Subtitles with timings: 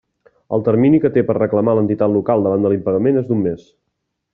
[0.55, 3.73] El termini que té per a reclamar l'entitat local davant de l'impagament és d'un mes.